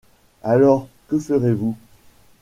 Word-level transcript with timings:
Alors, 0.41 0.87
que 1.09 1.19
ferez-vous? 1.19 1.75